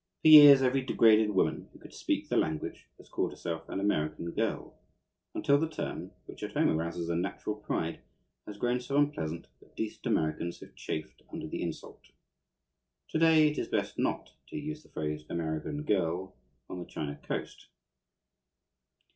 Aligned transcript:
For 0.23 0.29
years 0.29 0.63
every 0.63 0.81
degraded 0.81 1.29
woman 1.29 1.69
who 1.71 1.77
could 1.77 1.93
speak 1.93 2.27
the 2.27 2.35
language 2.35 2.87
has 2.97 3.07
called 3.07 3.29
herself 3.29 3.69
an 3.69 3.79
"American 3.79 4.31
girl"; 4.31 4.73
until 5.35 5.59
the 5.59 5.69
term, 5.69 6.09
which 6.25 6.41
at 6.41 6.53
home 6.53 6.69
arouses 6.69 7.07
a 7.07 7.15
natural 7.15 7.57
pride, 7.57 7.99
has 8.47 8.57
grown 8.57 8.79
so 8.79 8.97
unpleasant 8.97 9.45
that 9.59 9.75
decent 9.75 10.07
Americans 10.07 10.59
have 10.61 10.73
chafed 10.73 11.21
under 11.31 11.45
the 11.47 11.61
insult. 11.61 12.01
To 13.09 13.19
day 13.19 13.47
it 13.49 13.59
is 13.59 13.67
best 13.67 13.99
not 13.99 14.31
to 14.47 14.57
use 14.57 14.81
the 14.81 14.89
phrase 14.89 15.23
"American 15.29 15.83
girl" 15.83 16.35
on 16.67 16.79
the 16.79 16.85
China 16.87 17.17
Coast. 17.21 17.67